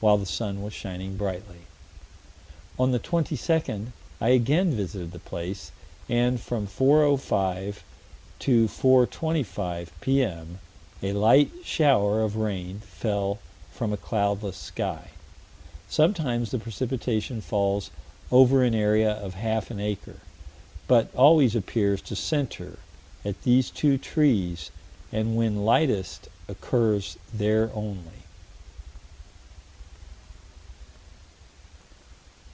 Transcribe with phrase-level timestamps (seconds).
[0.00, 1.58] while the sun was shining brightly.
[2.78, 3.88] On the 22nd,
[4.20, 5.72] I again visited the place,
[6.08, 7.78] and from 4:05
[8.38, 10.60] to 4:25 P.M.,
[11.02, 13.40] a light shower of rain fell
[13.72, 15.08] from a cloudless sky....
[15.88, 17.90] Sometimes the precipitation falls
[18.30, 20.20] over an area of half an acre,
[20.86, 22.78] but always appears to center
[23.24, 24.70] at these two trees,
[25.10, 28.04] and when lightest occurs there only."